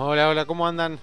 [0.00, 1.00] Hola, hola, ¿cómo andan?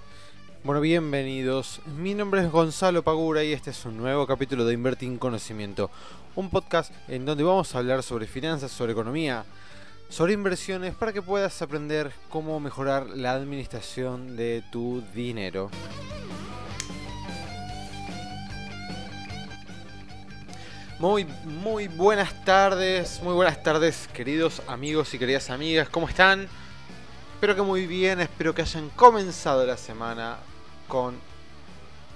[0.64, 1.82] Bueno, bienvenidos.
[1.98, 5.92] Mi nombre es Gonzalo Pagura y este es un nuevo capítulo de Invertir en Conocimiento,
[6.38, 9.44] un podcast en donde vamos a hablar sobre finanzas, sobre economía,
[10.08, 15.70] sobre inversiones para que puedas aprender cómo mejorar la administración de tu dinero.
[21.00, 26.48] Muy, muy buenas tardes, muy buenas tardes queridos amigos y queridas amigas, ¿cómo están?
[27.36, 30.38] Espero que muy bien, espero que hayan comenzado la semana
[30.88, 31.20] con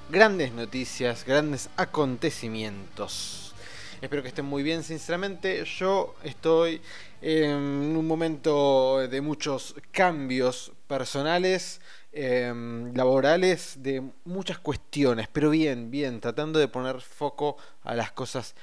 [0.09, 3.53] grandes noticias, grandes acontecimientos.
[4.01, 5.65] Espero que estén muy bien, sinceramente.
[5.65, 6.81] Yo estoy
[7.21, 11.81] en un momento de muchos cambios personales,
[12.13, 18.55] em, laborales, de muchas cuestiones, pero bien, bien, tratando de poner foco a las cosas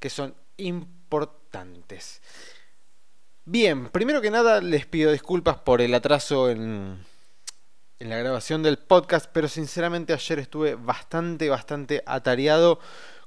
[0.00, 2.20] que son importantes.
[3.52, 7.04] Bien, primero que nada les pido disculpas por el atraso en,
[7.98, 12.78] la grabación del podcast, pero sinceramente ayer estuve bastante, bastante atareado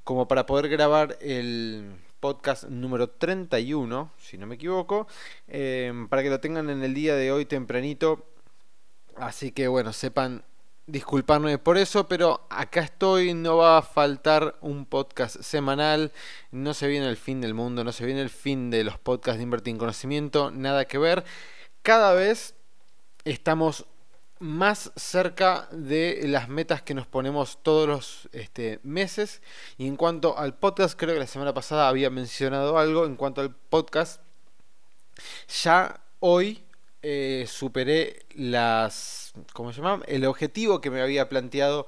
[0.06, 5.08] como para poder grabar el podcast número 31, si no me equivoco,
[5.50, 8.26] em, para que lo tengan en el día de hoy tempranito.
[9.18, 10.46] Así que bueno, sepan
[10.86, 16.12] disculparme por eso, pero acá estoy, no va a faltar un podcast semanal,
[16.52, 19.38] no se viene el fin del mundo, no se viene el fin de los podcasts
[19.38, 21.24] de Invertir en Conocimiento, nada que ver.
[21.82, 22.56] Cada vez
[23.24, 23.86] estamos
[24.40, 29.42] más cerca de las metas que nos ponemos todos los este, meses.
[29.78, 33.06] Y en cuanto al podcast, creo que la semana pasada había mencionado algo.
[33.06, 34.22] En cuanto al podcast,
[35.64, 36.66] ya hoy
[37.04, 39.34] eh, superé las.
[39.54, 40.04] ¿Cómo se llama?
[40.08, 41.86] El objetivo que me había planteado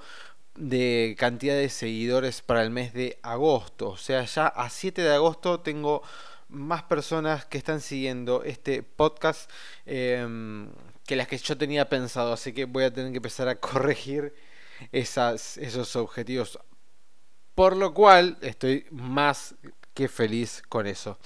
[0.55, 3.89] de cantidad de seguidores para el mes de agosto.
[3.89, 6.03] O sea, ya a 7 de agosto tengo
[6.49, 9.49] más personas que están siguiendo este podcast
[9.85, 10.69] em,
[11.05, 12.33] que las que yo tenía pensado.
[12.33, 14.33] Así que voy a tener que empezar a corregir
[14.91, 16.59] esos objetivos.
[17.55, 19.55] Por lo cual estoy más
[19.95, 21.17] Qué feliz con eso.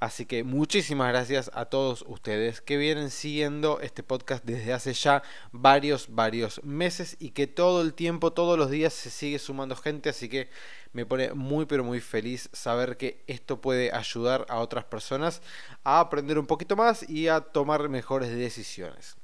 [0.00, 5.22] Así que muchísimas gracias a todos ustedes que vienen siguiendo este podcast desde hace ya
[5.50, 10.10] varios, varios meses y que todo el tiempo, todos los días se sigue sumando gente.
[10.10, 10.50] Así que
[10.92, 15.40] me pone muy, pero muy feliz saber que esto puede ayudar a otras personas
[15.82, 19.16] a aprender un poquito más y a tomar mejores decisiones.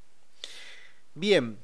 [1.13, 1.59] Bien,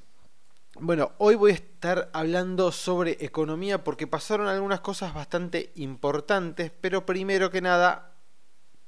[0.79, 7.05] bueno, hoy voy a estar hablando sobre economía porque pasaron algunas cosas bastante importantes, pero
[7.05, 8.15] primero que nada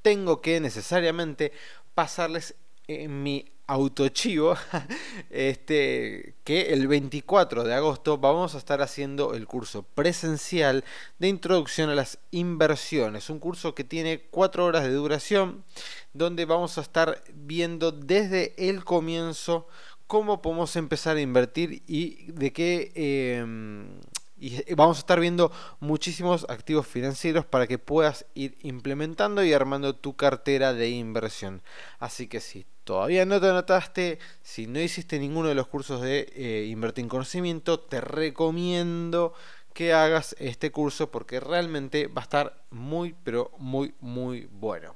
[0.02, 1.52] tengo que necesariamente
[1.94, 2.54] pasarles
[2.86, 4.56] en mi autochivo
[5.30, 10.84] este, que el 24 de agosto vamos a estar haciendo el curso presencial
[11.18, 15.64] de introducción a las inversiones, un curso que tiene cuatro horas de duración
[16.12, 19.66] donde vamos a estar viendo desde el comienzo
[20.12, 22.92] cómo podemos empezar a invertir y de qué...
[22.94, 23.98] Em,
[24.36, 25.50] y vamos a estar viendo
[25.80, 31.62] muchísimos activos financieros para que puedas ir implementando y armando tu cartera de inversión.
[31.98, 36.30] Así que si todavía no te anotaste, si no hiciste ninguno de los cursos de
[36.34, 39.32] eh, Invertir en Conocimiento, te recomiendo
[39.72, 44.94] que hagas este curso porque realmente va a estar muy, pero muy, muy bueno.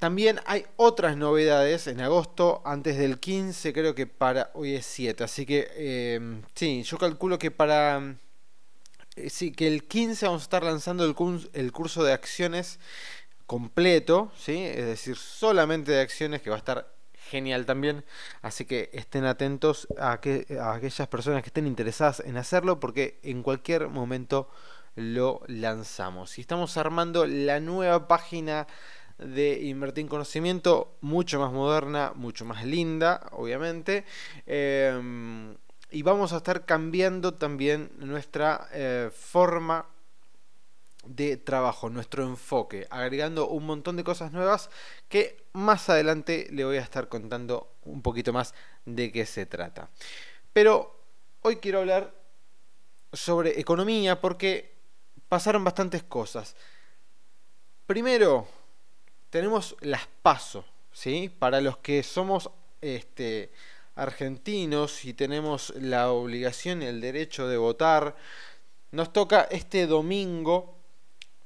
[0.00, 5.22] También hay otras novedades en agosto, antes del 15, creo que para hoy es 7,
[5.24, 5.68] así que
[6.16, 8.16] em, sí, yo calculo que para...
[9.16, 11.14] Eh, sí, que el 15 vamos a estar lanzando el,
[11.52, 12.80] el curso de acciones
[13.44, 14.56] completo, ¿sí?
[14.64, 16.94] es decir, solamente de acciones, que va a estar
[17.28, 18.02] genial también.
[18.40, 23.20] Así que estén atentos a, que, a aquellas personas que estén interesadas en hacerlo, porque
[23.22, 24.48] en cualquier momento
[24.94, 26.38] lo lanzamos.
[26.38, 28.66] Y estamos armando la nueva página
[29.20, 34.04] de invertir en conocimiento, mucho más moderna, mucho más linda, obviamente.
[34.46, 35.56] Em,
[35.90, 39.86] y vamos a estar cambiando también nuestra eh, forma
[41.04, 44.70] de trabajo, nuestro enfoque, agregando un montón de cosas nuevas
[45.08, 49.90] que más adelante le voy a estar contando un poquito más de qué se trata.
[50.52, 51.04] Pero
[51.42, 52.14] hoy quiero hablar
[53.12, 54.76] sobre economía porque
[55.28, 56.54] pasaron bastantes cosas.
[57.86, 58.46] Primero,
[59.30, 61.32] tenemos las PASO, ¿sí?
[61.38, 62.50] Para los que somos
[62.80, 63.50] este,
[63.94, 68.16] argentinos y tenemos la obligación y el derecho de votar,
[68.92, 70.76] nos toca este domingo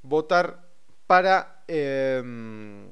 [0.01, 0.67] votar
[1.05, 2.87] para, em,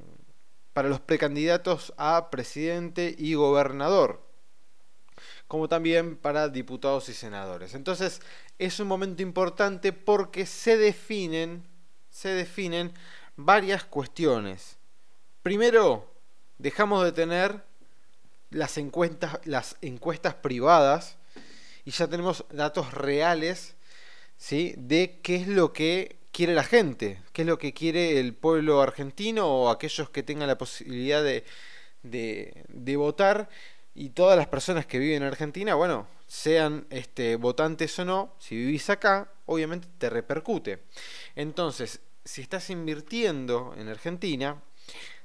[0.72, 4.22] para los precandidatos a presidente y gobernador,
[5.48, 7.74] como también para diputados y senadores.
[7.74, 8.20] Entonces
[8.58, 11.66] es un momento importante porque se definen,
[12.10, 12.92] se definen
[13.36, 14.78] varias cuestiones.
[15.44, 16.10] Primero,
[16.56, 17.62] dejamos de tener
[18.48, 21.18] las encuestas, las encuestas privadas
[21.84, 23.74] y ya tenemos datos reales
[24.38, 24.72] ¿sí?
[24.78, 28.80] de qué es lo que quiere la gente, qué es lo que quiere el pueblo
[28.80, 31.44] argentino o aquellos que tengan la posibilidad de,
[32.02, 33.50] de, votar
[33.94, 38.56] y todas las personas que viven en Argentina, bueno, sean este, votantes o no, si
[38.56, 40.84] vivís acá, obviamente te repercute.
[41.36, 44.62] Entonces, si estás invirtiendo en Argentina,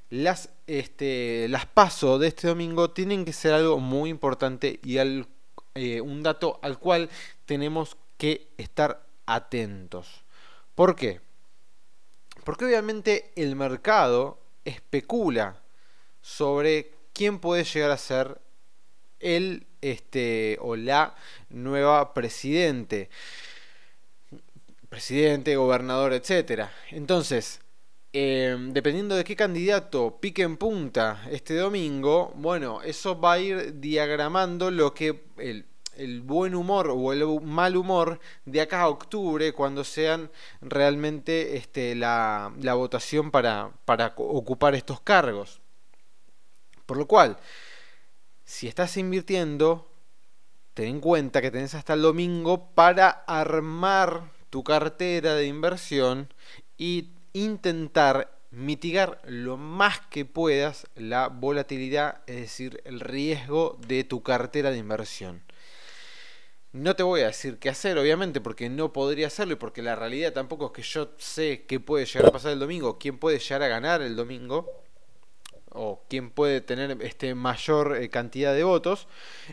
[0.09, 5.27] las, este, las pasos de este domingo tienen que ser algo muy importante y al,
[5.75, 7.09] eh, un dato al cual
[7.45, 10.23] tenemos que estar atentos.
[10.75, 11.21] ¿Por qué?
[12.43, 15.61] Porque obviamente el mercado especula
[16.21, 18.41] sobre quién puede llegar a ser
[19.19, 21.15] el este, o la
[21.49, 23.09] nueva presidente.
[24.89, 26.71] Presidente, gobernador, etcétera.
[26.89, 27.61] Entonces,
[28.11, 33.79] Em, dependiendo de qué candidato pique en punta este domingo, bueno, eso va a ir
[33.79, 35.65] diagramando lo que el,
[36.23, 42.51] buen humor o el mal humor de acá a octubre, cuando sean realmente este, la,
[42.75, 45.61] votación para, para ocupar estos cargos.
[46.87, 47.37] Por lo cual,
[48.43, 49.91] si estás invirtiendo,
[50.73, 56.33] ten en cuenta que tenés hasta el domingo para armar tu cartera de inversión
[56.77, 64.23] y intentar mitigar lo más que puedas la volatilidad, es decir, el riesgo de tu
[64.23, 65.43] cartera de inversión.
[66.71, 69.95] No te voy a decir qué hacer, obviamente, porque no podría hacerlo y porque la
[69.95, 73.39] realidad tampoco es que yo sé qué puede llegar a pasar el domingo, quién puede
[73.39, 74.69] llegar a ganar el domingo
[75.71, 79.07] o quién puede tener este mayor eh, cantidad de votos.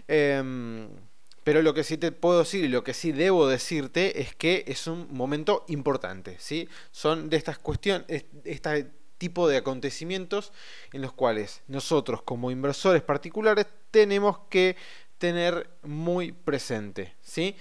[0.09, 0.89] Em,
[1.47, 4.65] pero lo que sí te puedo decir y lo que sí debo decirte es que
[4.67, 6.69] es un momento importante, ¿sí?
[6.91, 10.53] Son de estas cuestiones, este tipo de acontecimientos
[10.93, 14.75] en los cuales nosotros como inversores particulares tenemos que
[15.19, 17.55] tener muy presente, ¿sí?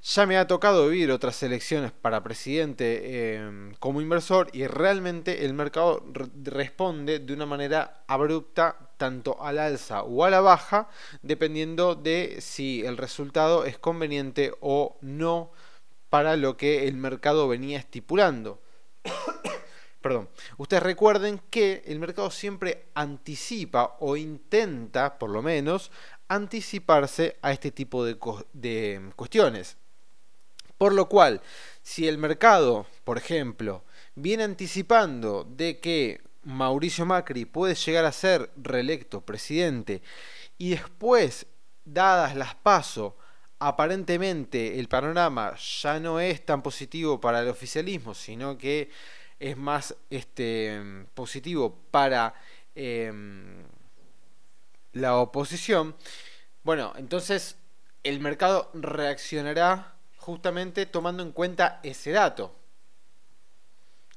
[0.00, 5.54] Ya me ha tocado vivir otras elecciones para presidente em, como inversor y realmente el
[5.54, 6.04] mercado
[6.44, 10.88] responde de una manera abrupta tanto al alza o a la baja
[11.22, 15.50] dependiendo de si el resultado es conveniente o no
[16.10, 18.62] para lo que el mercado venía estipulando.
[20.00, 20.28] Perdón.
[20.58, 25.90] Ustedes recuerden que el mercado siempre anticipa o intenta, por lo menos,
[26.28, 28.16] anticiparse a este tipo de,
[28.52, 29.76] de cuestiones.
[30.78, 31.42] Por lo cual,
[31.82, 33.84] si el mercado, por ejemplo,
[34.14, 40.02] viene anticipando de que Mauricio Macri puede llegar a ser reelecto presidente
[40.56, 41.46] y después,
[41.84, 43.14] dadas las pasos,
[43.58, 48.90] aparentemente el panorama ya no es tan positivo para el oficialismo, sino que
[49.40, 50.80] es más este,
[51.14, 52.34] positivo para
[52.74, 53.64] em,
[54.92, 55.96] la oposición,
[56.62, 57.56] bueno, entonces
[58.04, 62.54] el mercado reaccionará justamente tomando en cuenta ese dato.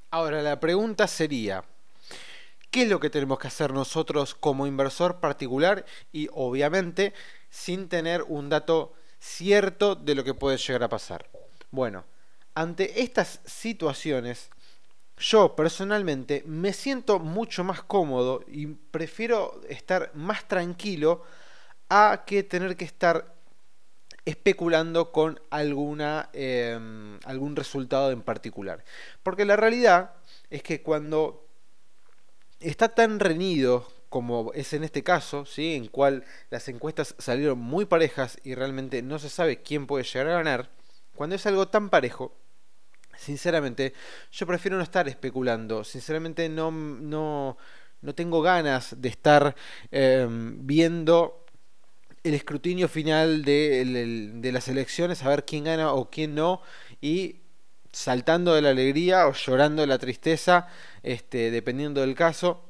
[0.09, 1.63] Ahora la pregunta sería,
[2.69, 7.13] ¿qué es lo que tenemos que hacer nosotros como inversor particular y obviamente
[7.49, 11.29] sin tener un dato cierto de lo que puede llegar a pasar?
[11.69, 12.03] Bueno,
[12.55, 14.49] ante estas situaciones,
[15.17, 21.23] yo personalmente me siento mucho más cómodo y prefiero estar más tranquilo
[21.89, 23.33] a que tener que estar
[24.25, 28.83] especulando con alguna, em, algún resultado en particular.
[29.23, 30.13] Porque la realidad
[30.49, 31.47] es que cuando
[32.59, 35.73] está tan reñido como es en este caso, ¿sí?
[35.73, 40.27] en cual las encuestas salieron muy parejas y realmente no se sabe quién puede llegar
[40.27, 40.69] a ganar,
[41.15, 42.35] cuando es algo tan parejo,
[43.17, 43.93] sinceramente,
[44.31, 47.57] yo prefiero no estar especulando, sinceramente no, no,
[48.01, 49.55] no tengo ganas de estar
[49.91, 51.40] em, viendo
[52.23, 56.61] el escrutinio final de, las elecciones, a ver quién gana o quién no,
[57.01, 57.37] y
[57.91, 60.67] saltando de la alegría o llorando de la tristeza,
[61.03, 62.63] este, dependiendo del caso,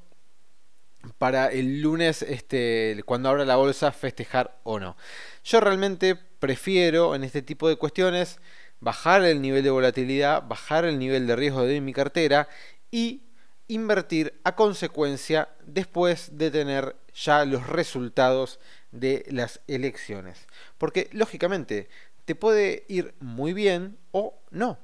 [1.18, 4.96] para el lunes, este, cuando abra la bolsa, festejar o no.
[5.44, 8.40] Yo realmente prefiero en este tipo de cuestiones
[8.80, 12.48] bajar el nivel de volatilidad, bajar el nivel de riesgo de mi cartera
[12.90, 13.24] y
[13.68, 18.60] invertir a consecuencia después de tener ya los resultados
[18.92, 20.48] de las elecciones.
[20.78, 21.90] Porque lógicamente
[22.26, 24.78] te puede ir muy bien o no.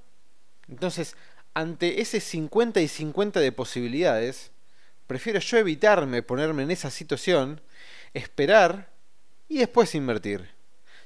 [0.68, 1.16] Entonces,
[1.54, 4.52] ante ese 50 y 50 de posibilidades,
[5.08, 7.62] prefiero yo evitarme ponerme en esa situación,
[8.14, 8.90] esperar
[9.48, 10.50] y después invertir.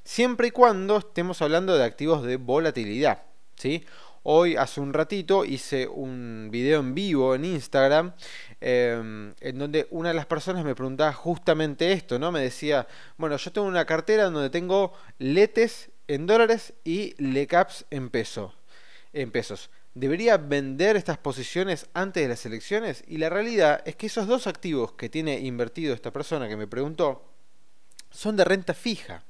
[0.03, 3.23] Siempre y cuando estemos hablando de activos de volatilidad.
[3.55, 3.85] ¿sí?
[4.23, 8.13] Hoy hace un ratito hice un video en vivo en Instagram
[8.59, 12.31] em, en donde una de las personas me preguntaba justamente esto, ¿no?
[12.31, 12.87] Me decía,
[13.17, 18.53] bueno, yo tengo una cartera donde tengo letes en dólares y lecaps en peso,
[19.13, 19.69] en pesos.
[19.93, 23.03] ¿Debería vender estas posiciones antes de las elecciones?
[23.07, 26.67] Y la realidad es que esos dos activos que tiene invertido esta persona que me
[26.67, 27.25] preguntó
[28.09, 29.23] son de renta fija.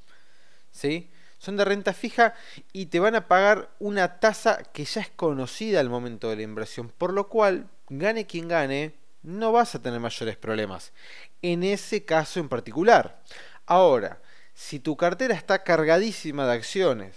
[0.71, 1.10] ¿Sí?
[1.41, 2.36] Son de renta fija
[2.71, 6.43] y te van a pagar una tasa que ya es conocida al momento de la
[6.43, 8.93] inversión, por lo cual, gane quien gane,
[9.24, 10.93] no vas a tener mayores problemas.
[11.41, 13.24] En ese caso en particular.
[13.65, 14.21] Ahora,
[14.53, 17.15] si tu cartera está cargadísima de acciones,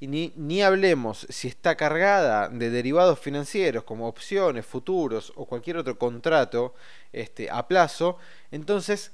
[0.00, 5.78] y ni, ni, hablemos si está cargada de derivados financieros como opciones, futuros o cualquier
[5.78, 6.74] otro contrato
[7.10, 8.18] este, a plazo,
[8.50, 9.12] entonces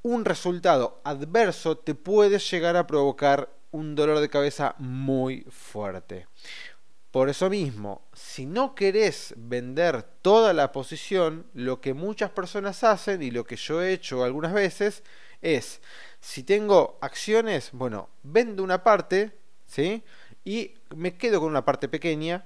[0.00, 6.26] un resultado adverso te puede llegar a provocar un dolor de cabeza muy fuerte.
[7.10, 13.22] Por eso mismo, si no querés vender toda la posición, lo que muchas personas hacen
[13.22, 15.02] y lo que yo he hecho algunas veces
[15.40, 15.80] es,
[16.20, 19.32] si tengo acciones, bueno, vendo una parte,
[19.66, 20.02] ¿sí?
[20.44, 22.44] Y me quedo con una parte pequeña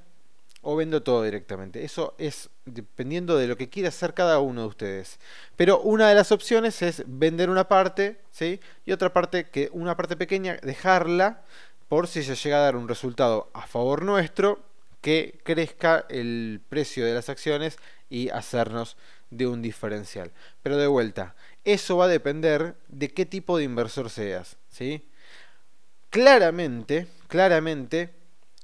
[0.62, 1.84] o vendo todo directamente.
[1.84, 5.18] Eso es dependiendo de lo que quiera hacer cada uno de ustedes.
[5.56, 8.60] Pero una de las opciones es vender una parte, ¿sí?
[8.84, 11.42] Y otra parte, que una parte pequeña, dejarla
[11.88, 14.60] por si se llega a dar un resultado a favor nuestro,
[15.00, 18.96] que crezca el precio de las acciones y hacernos
[19.30, 20.32] de un diferencial.
[20.62, 21.34] Pero de vuelta,
[21.64, 25.08] eso va a depender de qué tipo de inversor seas, ¿sí?
[26.10, 28.14] Claramente, claramente,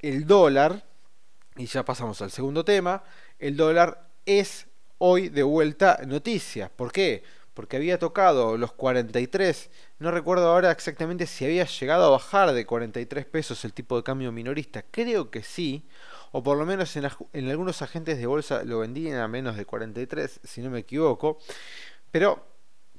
[0.01, 0.85] el dólar,
[1.57, 3.03] y ya pasamos al segundo tema,
[3.39, 4.67] el dólar es
[4.99, 6.71] hoy de vuelta noticia.
[6.75, 7.23] ¿Por qué?
[7.55, 12.67] Porque había tocado los 43, no recuerdo ahora exactamente si había llegado a bajar de
[12.67, 15.87] 43 pesos el tipo de cambio minorista, creo que sí,
[16.33, 20.41] o por lo menos en, algunos agentes de bolsa lo vendían a menos de 43,
[20.45, 21.39] si no me equivoco,
[22.11, 22.47] pero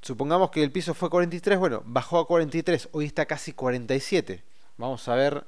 [0.01, 4.43] supongamos que el piso fue 43, bueno, bajó a 43, hoy está casi 47.
[4.77, 5.45] Vamos a ver,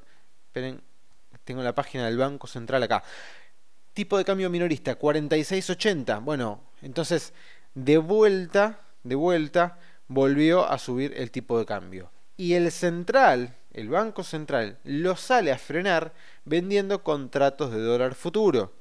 [0.48, 0.82] esperen,
[1.44, 3.04] tengo la página del Banco Central acá.
[4.00, 6.24] Tipo de cambio minorista, 46.80.
[6.24, 7.34] Bueno, entonces,
[7.74, 9.78] de vuelta, de vuelta,
[10.08, 12.10] volvió a subir el tipo de cambio.
[12.38, 16.14] Y el central, el Banco Central, lo sale a frenar
[16.46, 18.72] vendiendo contratos de dólar futuro.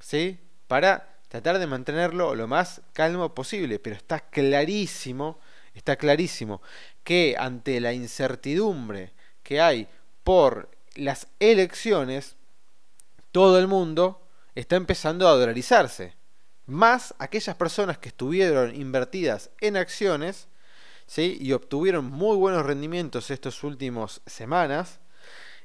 [0.00, 0.40] ¿Sí?
[0.68, 5.38] Para tratar de mantenerlo lo más calmo posible, pero está clarísimo,
[5.74, 6.62] está clarísimo
[7.04, 9.86] que ante la incertidumbre que hay
[10.24, 12.36] por las elecciones,
[13.32, 14.22] todo el mundo
[14.56, 16.14] está empezando a dolarizarse.
[16.66, 20.48] Más aquellas personas que estuvieron invertidas en acciones
[21.06, 21.38] ¿sí?
[21.40, 24.98] y obtuvieron muy buenos rendimientos estas últimas semanas,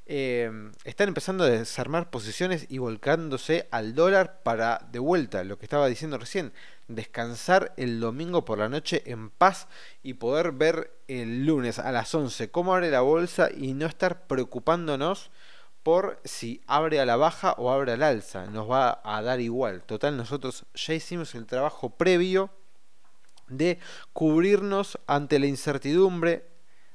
[0.04, 5.64] Em, están empezando a desarmar posiciones y volcándose al dólar para, de vuelta, lo que
[5.64, 6.52] estaba diciendo recién,
[6.88, 9.68] descansar el domingo por la noche en paz
[10.02, 14.26] y poder ver el lunes a las 11 cómo abre la bolsa y no estar
[14.26, 15.30] preocupándonos
[15.82, 18.46] por si abre a la baja o abre al alza.
[18.46, 19.82] Nos va a dar igual.
[19.82, 22.50] Total, nosotros ya hicimos el trabajo previo
[23.48, 23.78] de
[24.12, 26.46] cubrirnos ante la incertidumbre,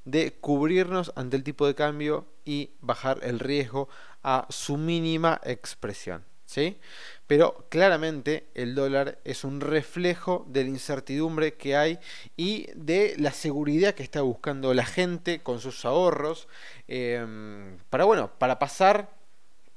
[0.06, 3.90] de cubrirnos ante el tipo de cambio y bajar el riesgo
[4.24, 6.26] a su mínima expresión.
[6.48, 6.80] ¿Sí?
[7.28, 12.00] Pero claramente el dólar es un reflejo de la incertidumbre que hay
[12.36, 16.48] y de la seguridad que está buscando la gente con sus ahorros
[16.88, 19.10] em, para bueno para pasar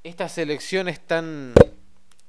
[0.05, 1.53] estas elecciones tan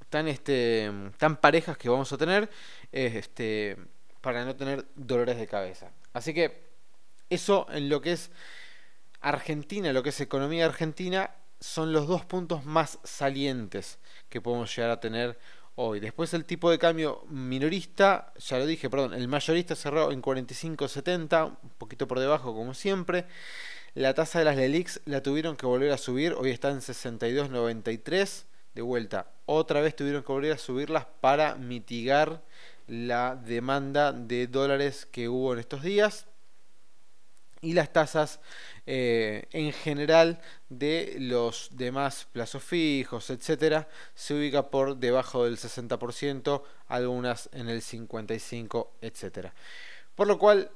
[0.10, 2.50] tan este tan parejas que vamos a tener
[2.92, 3.78] este
[4.22, 6.72] para no tener dolores de cabeza así que
[7.30, 8.32] eso en lo que es
[9.22, 11.30] Argentina, lo que es economía argentina,
[11.62, 14.00] son los dos puntos más salientes
[14.30, 15.38] que podemos llegar a tener
[15.76, 16.00] hoy.
[16.00, 21.58] Después el tipo de cambio minorista, ya lo dije, perdón, el mayorista cerró en 45.70,
[21.64, 23.26] un poquito por debajo como siempre.
[23.94, 28.44] La tasa de las LELIX la tuvieron que volver a subir, hoy está en 62.93.
[28.74, 32.42] De vuelta, otra vez tuvieron que volver a subirlas para mitigar
[32.88, 36.26] la demanda de dólares que hubo en estos días
[37.62, 38.40] y las tasas
[38.88, 46.64] eh, en general de los demás plazos fijos, etcétera, se ubica por debajo del 60%,
[46.88, 49.54] algunas en el 55, etcétera.
[50.16, 50.72] Por lo cual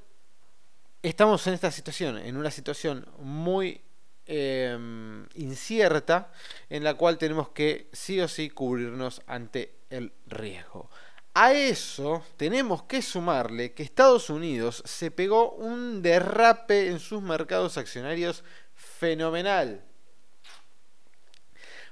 [1.02, 3.82] estamos en esta situación, en una situación muy
[4.28, 6.32] em, incierta,
[6.70, 10.90] en la cual tenemos que sí o sí cubrirnos ante el riesgo.
[11.38, 17.78] A eso tenemos que sumarle que Estados Unidos se pegó un derrape en sus mercados
[17.78, 19.84] accionarios fenomenal.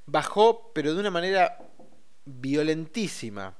[0.06, 1.58] bajó, pero de una manera
[2.26, 3.58] violentísima.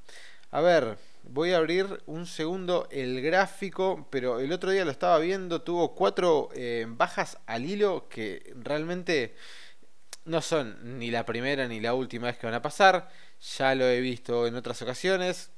[0.50, 5.18] A ver, voy a abrir un segundo el gráfico, pero el otro día lo estaba
[5.18, 9.34] viendo, tuvo cuatro eh, bajas al hilo que realmente
[10.24, 13.10] no son ni la primera ni la última vez que van a pasar.
[13.58, 15.53] Ya lo he visto en otras ocasiones.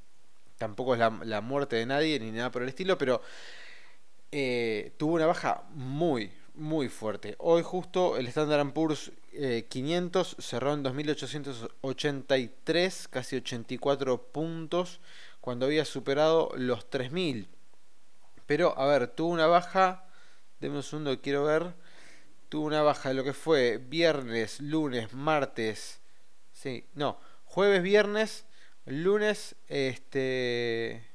[0.58, 3.20] Tampoco es la, muerte de nadie ni nada por el estilo, pero
[4.32, 7.36] eh, tuvo una baja muy, muy fuerte.
[7.38, 9.12] Hoy justo el Standard Poor's
[9.68, 15.00] 500 eh, cerró en 2.883, casi 84 puntos,
[15.40, 17.48] cuando había superado los 3.000.
[18.46, 20.06] Pero, a ver, tuvo una baja,
[20.60, 21.74] denme un segundo, quiero ver,
[22.48, 26.00] tuvo una baja de lo que fue viernes, lunes, martes,
[26.52, 28.45] sí, no, jueves, viernes,
[28.86, 31.06] lunes, este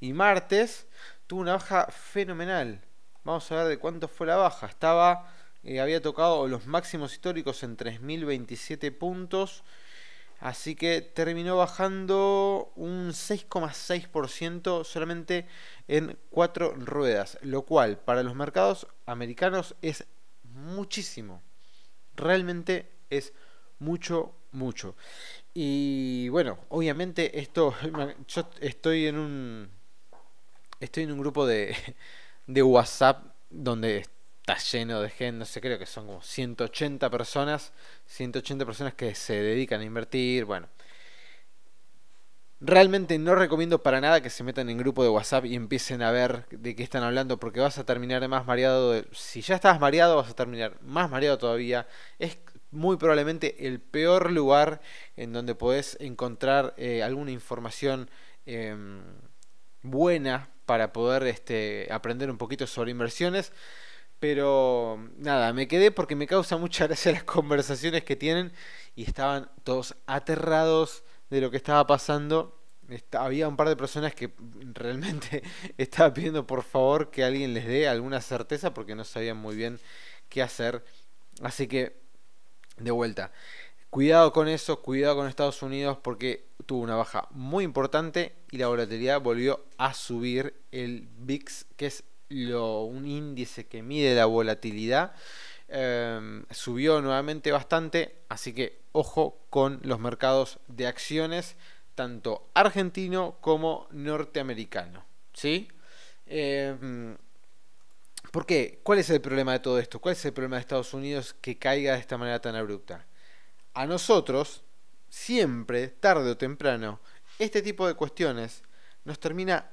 [0.00, 0.86] y martes,
[1.26, 2.80] tuvo una baja fenomenal.
[3.24, 4.66] Vamos a ver de cuánto fue la baja.
[4.66, 9.64] Estaba, eh, había tocado los máximos históricos en 3.027 puntos.
[10.40, 15.46] Así que terminó bajando un 6,6% solamente
[15.88, 17.38] en cuatro ruedas.
[17.40, 20.04] Lo cual para los mercados americanos es
[20.42, 21.42] muchísimo.
[22.14, 23.32] Realmente es
[23.78, 24.96] mucho, mucho.
[25.52, 27.74] Y bueno, obviamente esto,
[28.28, 29.70] yo estoy en un,
[30.80, 31.76] estoy en un grupo de,
[32.46, 34.06] de WhatsApp donde
[34.46, 37.72] está lleno de gente, no sé, creo que son como 180 personas,
[38.06, 40.68] 180 personas que se dedican a invertir, bueno.
[42.60, 46.10] Realmente no recomiendo para nada que se metan en grupo de WhatsApp y empiecen a
[46.10, 49.02] ver de qué están hablando porque vas a terminar más mareado.
[49.12, 51.86] si ya estabas mareado, vas a terminar más mareado todavía.
[52.18, 52.38] Es
[52.74, 54.80] muy probablemente el peor lugar
[55.16, 58.10] en donde podés encontrar eh, alguna información
[58.46, 59.02] em,
[59.82, 63.52] buena para poder este, aprender un poquito sobre inversiones.
[64.18, 68.52] Pero nada, me quedé porque me causa mucha gracia las conversaciones que tienen
[68.96, 72.60] y estaban todos aterrados de lo que estaba pasando.
[73.12, 74.32] había un par de personas que
[74.72, 75.42] realmente
[75.78, 79.80] estaba pidiendo por favor que alguien les dé alguna certeza porque no sabían muy bien
[80.28, 80.84] qué hacer.
[81.42, 82.03] Así que,
[82.76, 83.32] de vuelta,
[83.90, 88.68] cuidado con eso, cuidado con Estados Unidos porque tuvo una baja muy importante y la
[88.68, 95.12] volatilidad volvió a subir el VIX, que es un índice que mide la volatilidad,
[95.68, 101.56] em, subió nuevamente bastante, así que ojo con los mercados de acciones,
[101.94, 105.04] tanto argentino como norteamericano.
[105.32, 105.68] ¿Sí?
[106.26, 107.16] Em,
[108.30, 108.80] ¿Por qué?
[108.82, 110.00] ¿Cuál es el problema de todo esto?
[110.00, 113.06] ¿Cuál es el problema de Estados Unidos que caiga de esta manera tan abrupta?
[113.74, 114.64] A nosotros,
[115.08, 117.00] siempre, tarde o temprano,
[117.38, 118.62] este tipo de cuestiones
[119.04, 119.70] nos termina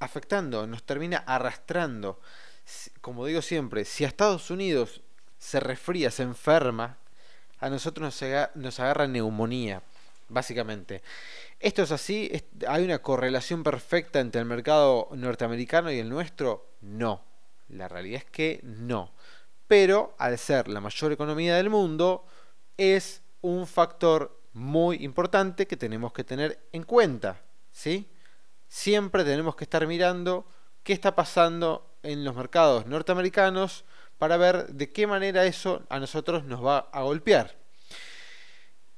[0.00, 2.20] afectando, nos termina arrastrando.
[3.00, 5.02] Como digo siempre, si a Estados Unidos
[5.38, 6.98] se resfría, se enferma,
[7.60, 8.22] a nosotros
[8.54, 9.82] nos, agarra, neumonía,
[10.28, 11.02] básicamente.
[11.58, 12.30] Esto es así,
[12.66, 17.29] hay una correlación perfecta entre el mercado norteamericano y el nuestro, no.
[17.70, 19.12] La realidad es que no.
[19.66, 22.24] Pero al ser la mayor economía del mundo,
[22.76, 28.08] es un factor muy importante que tenemos que tener en cuenta, ¿sí?
[28.70, 30.46] siempre tenemos que estar mirando
[30.82, 33.84] qué está pasando en los mercados norteamericanos
[34.16, 37.58] para ver de qué manera eso a nosotros nos va a golpear.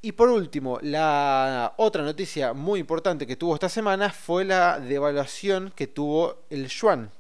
[0.03, 5.73] Y por último, la otra noticia muy importante que tuvo esta semana fue la devaluación
[5.75, 7.11] que tuvo el yuan.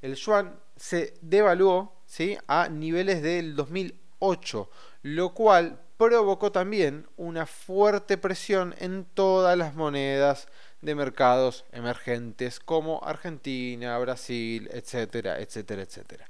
[0.00, 2.38] El yuan se devaluó ¿sí?
[2.48, 4.70] a niveles del 2008,
[5.02, 10.48] lo cual provocó también una fuerte presión en todas las monedas
[10.80, 16.26] de mercados emergentes como Argentina, Brasil, etcétera, etcétera, etcétera.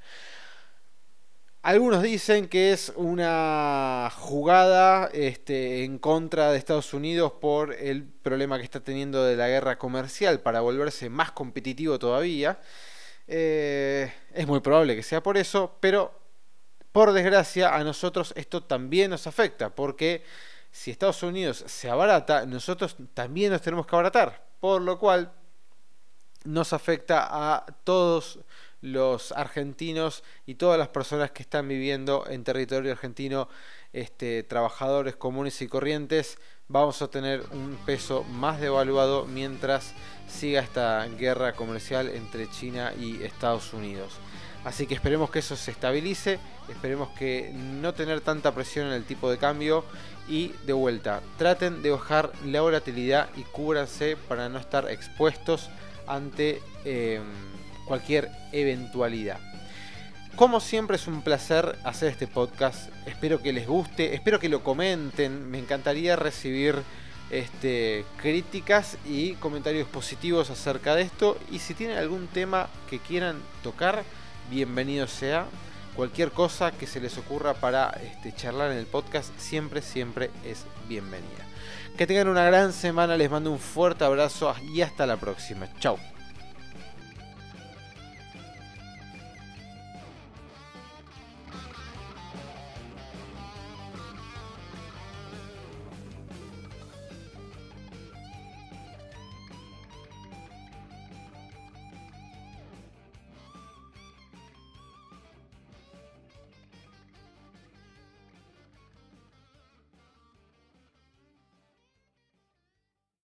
[1.63, 8.59] Algunos dicen que es una jugada este, en contra de Estados Unidos por el problema
[8.59, 12.59] que está teniendo de la guerra comercial para volverse más competitivo todavía.
[13.33, 16.19] Eh, es muy probable que sea por eso, pero
[16.91, 20.25] por desgracia a nosotros esto también nos afecta porque
[20.73, 24.45] si Estados Unidos se abarata, nosotros también nos tenemos que abaratar.
[24.59, 25.33] Por lo cual
[26.43, 28.41] nos afecta a todos
[28.81, 33.49] los argentinos y todas las personas que están viviendo en territorio argentino,
[33.93, 39.93] este, trabajadores comunes y corrientes, vamos a tener un peso más devaluado mientras
[40.29, 44.13] siga esta guerra comercial entre China y Estados Unidos.
[44.65, 49.05] Así que esperemos que eso se estabilice, esperemos que no tener tanta presión en el
[49.05, 49.85] tipo de cambio
[50.29, 55.71] y de vuelta, traten de bajar la volatilidad y cúbranse para no estar expuestos
[56.07, 57.25] ante em,
[57.87, 59.50] cualquier eventualidad.
[60.37, 62.91] Como siempre es un placer hacer este podcast.
[63.07, 65.51] Espero que les guste, espero que lo comenten.
[65.51, 66.77] Me encantaría recibir
[67.31, 71.39] este, críticas y comentarios positivos acerca de esto.
[71.51, 74.03] Y si tienen algún tema que quieran tocar,
[74.51, 75.47] bienvenido sea.
[75.95, 80.65] Cualquier cosa que se les ocurra para este, charlar en el podcast siempre, siempre es
[80.89, 81.45] bienvenida.
[81.99, 85.69] Que tengan una gran semana, les mando un fuerte abrazo y hasta la próxima.
[85.81, 85.99] Chao.